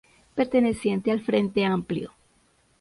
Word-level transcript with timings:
Perteneciente 0.33 1.11
al 1.11 1.21
Frente 1.21 1.63
Amplio. 1.63 2.11